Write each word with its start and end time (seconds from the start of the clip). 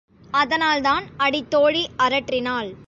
அதனால்தான் 0.31 1.05
அடித்தோழி 1.17 1.89
அரற்றினாள். 1.97 2.71